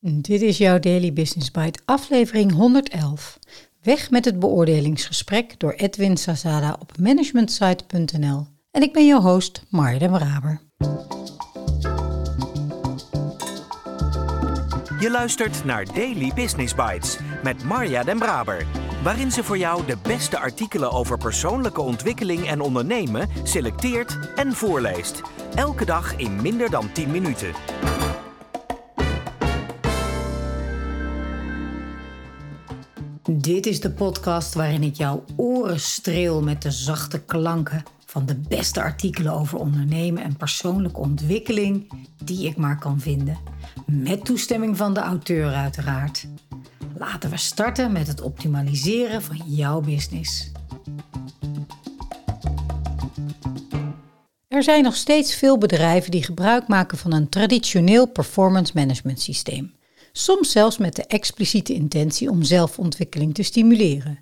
[0.00, 3.38] Dit is jouw Daily Business Bite, aflevering 111.
[3.82, 8.46] Weg met het beoordelingsgesprek door Edwin Sazada op managementsite.nl.
[8.70, 10.60] En ik ben jouw host, Marja Braber.
[15.00, 18.66] Je luistert naar Daily Business Bites met Marja Den Braber,
[19.02, 25.20] waarin ze voor jou de beste artikelen over persoonlijke ontwikkeling en ondernemen selecteert en voorleest.
[25.54, 27.52] Elke dag in minder dan 10 minuten.
[33.30, 38.34] Dit is de podcast waarin ik jouw oren streel met de zachte klanken van de
[38.34, 41.92] beste artikelen over ondernemen en persoonlijke ontwikkeling
[42.24, 43.38] die ik maar kan vinden.
[43.86, 46.26] Met toestemming van de auteur uiteraard.
[46.96, 50.50] Laten we starten met het optimaliseren van jouw business.
[54.48, 59.76] Er zijn nog steeds veel bedrijven die gebruik maken van een traditioneel performance management systeem
[60.18, 64.18] soms zelfs met de expliciete intentie om zelfontwikkeling te stimuleren.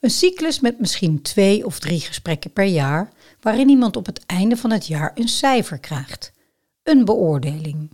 [0.00, 4.56] Een cyclus met misschien twee of drie gesprekken per jaar, waarin iemand op het einde
[4.56, 6.32] van het jaar een cijfer krijgt.
[6.82, 7.90] Een beoordeling.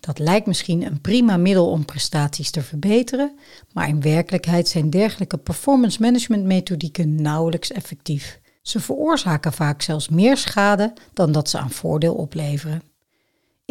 [0.00, 3.38] Dat lijkt misschien een prima middel om prestaties te verbeteren,
[3.72, 8.40] maar in werkelijkheid zijn dergelijke performance management methodieken nauwelijks effectief.
[8.62, 12.91] Ze veroorzaken vaak zelfs meer schade dan dat ze aan voordeel opleveren.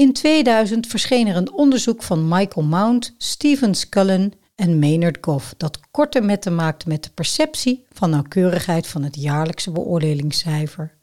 [0.02, 5.80] In 2000 verscheen er een onderzoek van Michael Mount, Steven Scullen en Maynard Goff dat
[5.92, 10.98] korte metten maakte met de perceptie van nauwkeurigheid van het jaarlijkse beoordelingscijfer.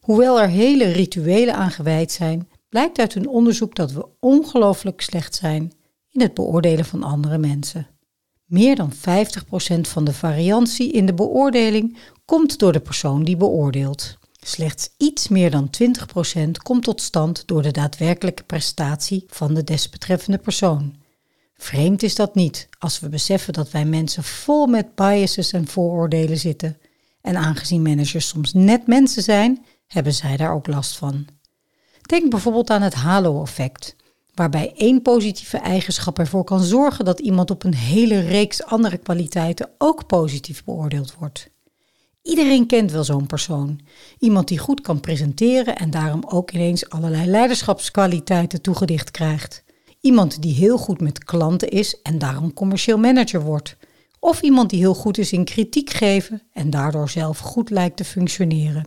[0.00, 5.34] Hoewel er hele rituelen aan gewijd zijn, blijkt uit hun onderzoek dat we ongelooflijk slecht
[5.34, 5.72] zijn
[6.10, 7.86] in het beoordelen van andere mensen.
[8.44, 8.96] Meer dan 50%
[9.80, 14.18] van de variantie in de beoordeling komt door de persoon die beoordeelt.
[14.44, 20.38] Slechts iets meer dan 20% komt tot stand door de daadwerkelijke prestatie van de desbetreffende
[20.38, 20.94] persoon.
[21.54, 26.38] Vreemd is dat niet als we beseffen dat wij mensen vol met biases en vooroordelen
[26.38, 26.78] zitten.
[27.20, 31.26] En aangezien managers soms net mensen zijn, hebben zij daar ook last van.
[32.00, 33.96] Denk bijvoorbeeld aan het halo-effect,
[34.34, 39.70] waarbij één positieve eigenschap ervoor kan zorgen dat iemand op een hele reeks andere kwaliteiten
[39.78, 41.50] ook positief beoordeeld wordt.
[42.22, 43.80] Iedereen kent wel zo'n persoon.
[44.18, 49.64] Iemand die goed kan presenteren en daarom ook ineens allerlei leiderschapskwaliteiten toegedicht krijgt.
[50.00, 53.76] Iemand die heel goed met klanten is en daarom commercieel manager wordt.
[54.18, 58.04] Of iemand die heel goed is in kritiek geven en daardoor zelf goed lijkt te
[58.04, 58.86] functioneren.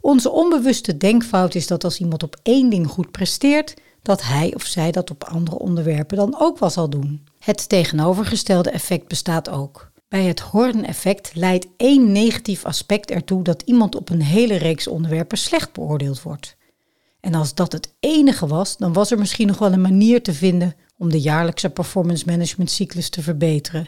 [0.00, 4.64] Onze onbewuste denkfout is dat als iemand op één ding goed presteert, dat hij of
[4.64, 7.26] zij dat op andere onderwerpen dan ook wel zal doen.
[7.38, 9.90] Het tegenovergestelde effect bestaat ook.
[10.08, 15.38] Bij het Horn-effect leidt één negatief aspect ertoe dat iemand op een hele reeks onderwerpen
[15.38, 16.56] slecht beoordeeld wordt.
[17.20, 20.32] En als dat het enige was, dan was er misschien nog wel een manier te
[20.32, 23.86] vinden om de jaarlijkse performance management cyclus te verbeteren.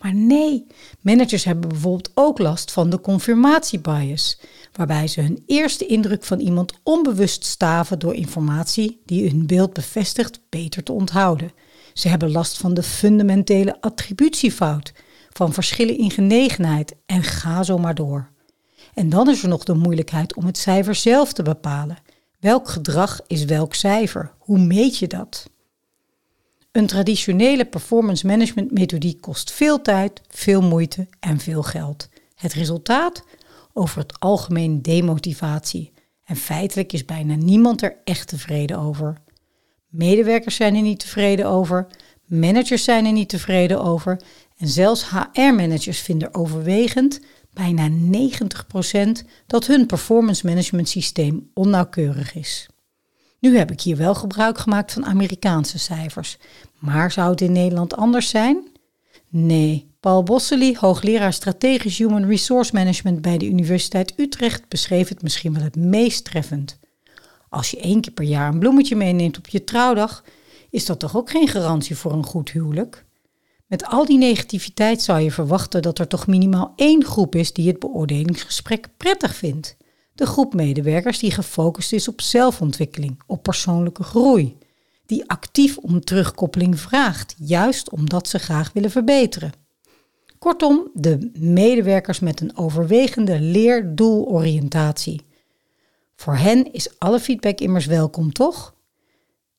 [0.00, 0.66] Maar nee,
[1.00, 4.38] managers hebben bijvoorbeeld ook last van de confirmatiebias,
[4.72, 10.40] waarbij ze hun eerste indruk van iemand onbewust staven door informatie die hun beeld bevestigt
[10.48, 11.52] beter te onthouden.
[11.92, 14.92] Ze hebben last van de fundamentele attributiefout,
[15.36, 18.30] van verschillen in genegenheid en ga zo maar door.
[18.94, 21.98] En dan is er nog de moeilijkheid om het cijfer zelf te bepalen.
[22.40, 24.32] Welk gedrag is welk cijfer?
[24.38, 25.50] Hoe meet je dat?
[26.72, 32.08] Een traditionele performance management methodiek kost veel tijd, veel moeite en veel geld.
[32.34, 33.24] Het resultaat?
[33.72, 35.92] Over het algemeen demotivatie.
[36.24, 39.22] En feitelijk is bijna niemand er echt tevreden over.
[39.88, 41.86] Medewerkers zijn er niet tevreden over,
[42.24, 44.20] managers zijn er niet tevreden over
[44.56, 47.20] en zelfs HR-managers vinden overwegend,
[47.52, 52.68] bijna 90%, dat hun performance management systeem onnauwkeurig is.
[53.40, 56.38] Nu heb ik hier wel gebruik gemaakt van Amerikaanse cijfers,
[56.78, 58.68] maar zou het in Nederland anders zijn?
[59.28, 65.54] Nee, Paul Bossely, hoogleraar strategisch Human Resource Management bij de Universiteit Utrecht, beschreef het misschien
[65.54, 66.78] wel het meest treffend.
[67.48, 70.24] Als je één keer per jaar een bloemetje meeneemt op je trouwdag,
[70.70, 73.03] is dat toch ook geen garantie voor een goed huwelijk?
[73.74, 77.68] Met al die negativiteit zou je verwachten dat er toch minimaal één groep is die
[77.68, 79.76] het beoordelingsgesprek prettig vindt.
[80.14, 84.56] De groep medewerkers die gefocust is op zelfontwikkeling, op persoonlijke groei.
[85.06, 89.52] Die actief om terugkoppeling vraagt, juist omdat ze graag willen verbeteren.
[90.38, 95.20] Kortom, de medewerkers met een overwegende leerdoeloriëntatie.
[96.16, 98.74] Voor hen is alle feedback immers welkom, toch?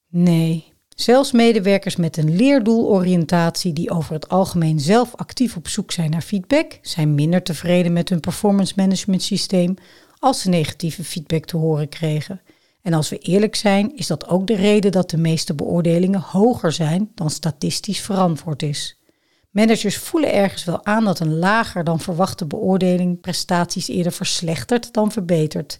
[0.09, 6.09] Nee, Zelfs medewerkers met een leerdoeloriëntatie die over het algemeen zelf actief op zoek zijn
[6.09, 9.75] naar feedback, zijn minder tevreden met hun performance management systeem
[10.19, 12.41] als ze negatieve feedback te horen kregen.
[12.81, 16.71] En als we eerlijk zijn, is dat ook de reden dat de meeste beoordelingen hoger
[16.71, 18.99] zijn dan statistisch verantwoord is.
[19.49, 25.11] Managers voelen ergens wel aan dat een lager dan verwachte beoordeling prestaties eerder verslechtert dan
[25.11, 25.79] verbetert.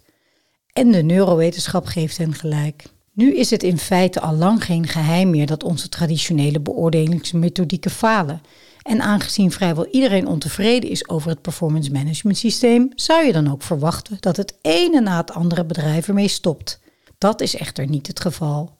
[0.72, 2.84] En de neurowetenschap geeft hen gelijk.
[3.16, 8.40] Nu is het in feite al lang geen geheim meer dat onze traditionele beoordelingsmethodieken falen.
[8.82, 13.62] En aangezien vrijwel iedereen ontevreden is over het performance management systeem, zou je dan ook
[13.62, 16.80] verwachten dat het ene na het andere bedrijf ermee stopt.
[17.18, 18.76] Dat is echter niet het geval.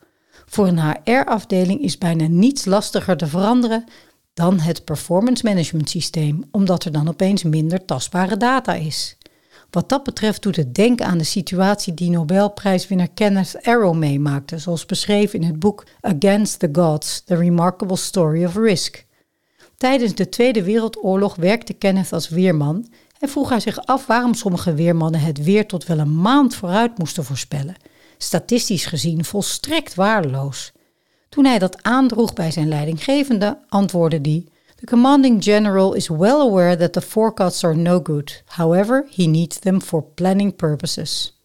[0.46, 3.84] Voor een HR-afdeling is bijna niets lastiger te veranderen
[4.34, 9.16] dan het performance management systeem, omdat er dan opeens minder tastbare data is.
[9.70, 14.86] Wat dat betreft doet het denken aan de situatie die Nobelprijswinnaar Kenneth Arrow meemaakte, zoals
[14.86, 19.04] beschreven in het boek Against the Gods: The Remarkable Story of Risk.
[19.76, 22.86] Tijdens de Tweede Wereldoorlog werkte Kenneth als weerman
[23.18, 26.98] en vroeg hij zich af waarom sommige weermannen het weer tot wel een maand vooruit
[26.98, 27.76] moesten voorspellen.
[28.18, 30.72] Statistisch gezien volstrekt waardeloos.
[31.28, 36.76] Toen hij dat aandroeg bij zijn leidinggevende, antwoordde die: The commanding general is well aware
[36.76, 38.42] that the forecasts are no good.
[38.46, 41.40] However, he needs them for planning purposes.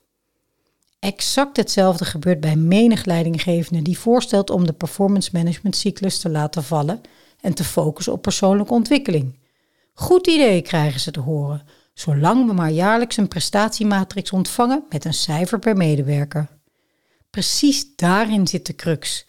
[0.99, 6.63] Exact hetzelfde gebeurt bij menig leidinggevende die voorstelt om de performance management cyclus te laten
[6.63, 7.01] vallen
[7.41, 9.39] en te focussen op persoonlijke ontwikkeling.
[9.93, 11.63] Goed idee krijgen ze te horen,
[11.93, 16.47] zolang we maar jaarlijks een prestatiematrix ontvangen met een cijfer per medewerker.
[17.29, 19.25] Precies daarin zit de crux.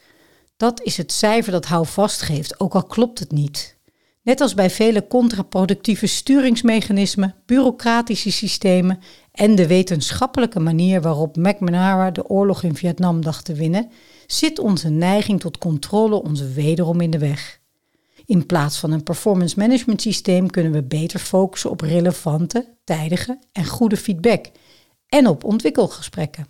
[0.57, 3.77] Dat is het cijfer dat houvast geeft, ook al klopt het niet.
[4.23, 8.99] Net als bij vele contraproductieve sturingsmechanismen, bureaucratische systemen
[9.33, 13.91] en de wetenschappelijke manier waarop McNamara de oorlog in Vietnam dacht te winnen,
[14.27, 17.61] zit onze neiging tot controle ons wederom in de weg.
[18.27, 23.67] In plaats van een performance management systeem kunnen we beter focussen op relevante, tijdige en
[23.67, 24.47] goede feedback
[25.09, 26.47] en op ontwikkelgesprekken.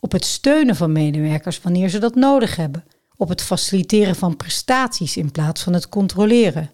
[0.00, 2.84] Op het steunen van medewerkers wanneer ze dat nodig hebben,
[3.16, 6.70] op het faciliteren van prestaties in plaats van het controleren.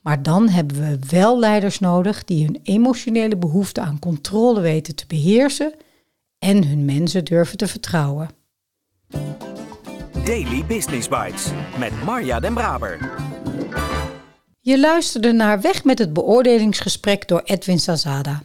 [0.00, 5.04] Maar dan hebben we wel leiders nodig die hun emotionele behoefte aan controle weten te
[5.06, 5.74] beheersen
[6.38, 8.30] en hun mensen durven te vertrouwen.
[10.24, 11.46] Daily Business Bites
[11.78, 12.98] met Marja Den Braber.
[14.60, 18.42] Je luisterde naar Weg met het beoordelingsgesprek door Edwin Sazada.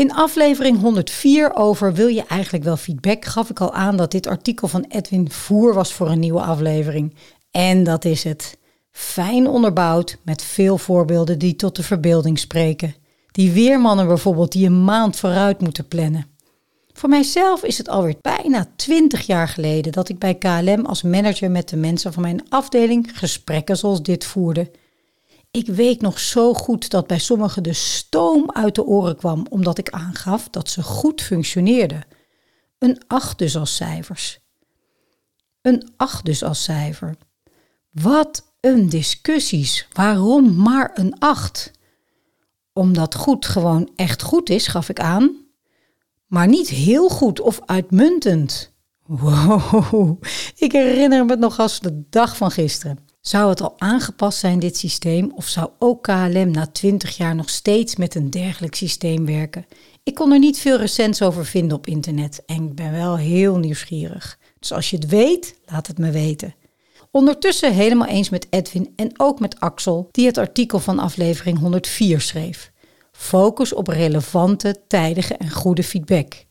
[0.00, 4.26] In aflevering 104 over Wil je eigenlijk wel feedback gaf ik al aan dat dit
[4.26, 7.14] artikel van Edwin voer was voor een nieuwe aflevering.
[7.50, 8.58] En dat is het.
[8.90, 12.94] Fijn onderbouwd met veel voorbeelden die tot de verbeelding spreken.
[13.30, 16.26] Die weermannen bijvoorbeeld die een maand vooruit moeten plannen.
[16.92, 21.50] Voor mijzelf is het alweer bijna 20 jaar geleden dat ik bij KLM als manager
[21.50, 24.70] met de mensen van mijn afdeling gesprekken zoals dit voerde.
[25.50, 29.78] Ik weet nog zo goed dat bij sommigen de stoom uit de oren kwam omdat
[29.78, 32.04] ik aangaf dat ze goed functioneerden.
[32.78, 34.40] Een 8 dus als cijfers.
[35.62, 37.16] Een 8 dus als cijfer.
[37.90, 39.86] Wat een discussies.
[39.92, 41.70] Waarom maar een 8?
[42.72, 45.36] Omdat goed gewoon echt goed is, gaf ik aan.
[46.26, 48.72] Maar niet heel goed of uitmuntend.
[49.06, 50.22] Wow,
[50.66, 53.09] ik herinner me het nog als de dag van gisteren.
[53.20, 57.48] Zou het al aangepast zijn, dit systeem, of zou ook KLM na 20 jaar nog
[57.48, 59.66] steeds met een dergelijk systeem werken?
[60.02, 63.56] Ik kon er niet veel recents over vinden op internet en ik ben wel heel
[63.56, 64.38] nieuwsgierig.
[64.58, 66.54] Dus als je het weet, laat het me weten.
[67.10, 72.20] Ondertussen helemaal eens met Edwin en ook met Axel, die het artikel van aflevering 104
[72.20, 72.72] schreef.
[73.12, 76.44] Focus op relevante, tijdige en goede feedback.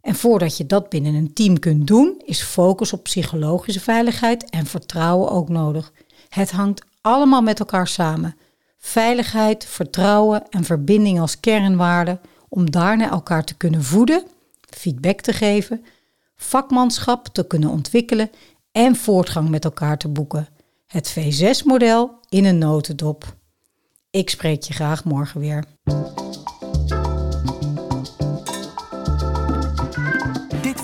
[0.00, 4.66] En voordat je dat binnen een team kunt doen, is focus op psychologische veiligheid en
[4.66, 5.92] vertrouwen ook nodig.
[6.36, 8.36] Het hangt allemaal met elkaar samen.
[8.78, 14.24] Veiligheid, vertrouwen en verbinding als kernwaarden om daarna elkaar te kunnen voeden,
[14.60, 15.84] feedback te geven,
[16.36, 18.30] vakmanschap te kunnen ontwikkelen
[18.72, 20.48] en voortgang met elkaar te boeken.
[20.86, 23.36] Het V6-model in een notendop.
[24.10, 25.64] Ik spreek je graag morgen weer.